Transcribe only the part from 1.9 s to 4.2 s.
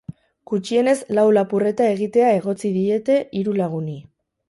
egitea egotzi diete hiru laguni.